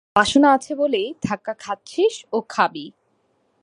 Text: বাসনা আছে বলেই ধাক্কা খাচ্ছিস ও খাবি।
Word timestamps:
বাসনা 0.15 0.47
আছে 0.53 0.73
বলেই 0.75 1.07
ধাক্কা 1.23 1.53
খাচ্ছিস 1.63 2.15
ও 2.33 2.37
খাবি। 2.49 2.85